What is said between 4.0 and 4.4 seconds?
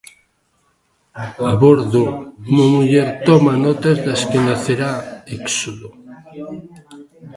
das que